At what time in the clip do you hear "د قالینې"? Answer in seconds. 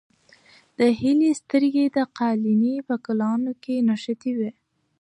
1.95-2.75